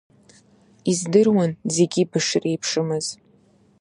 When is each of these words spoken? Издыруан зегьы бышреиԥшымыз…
Издыруан 0.91 1.51
зегьы 1.75 2.03
бышреиԥшымыз… 2.11 3.07